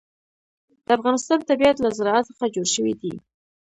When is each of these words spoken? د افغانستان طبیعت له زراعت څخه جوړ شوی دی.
د 0.85 0.87
افغانستان 0.97 1.39
طبیعت 1.49 1.77
له 1.81 1.89
زراعت 1.97 2.25
څخه 2.31 2.45
جوړ 2.55 2.67
شوی 2.75 2.93
دی. 3.01 3.13